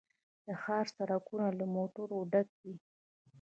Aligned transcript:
د 0.45 0.47
ښار 0.61 0.85
سړکونه 0.97 1.47
له 1.59 1.65
موټرو 1.75 2.17
ډک 2.31 2.47
وي 2.61 2.75